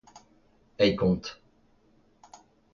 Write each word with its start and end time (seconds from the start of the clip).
eikont 0.79 1.23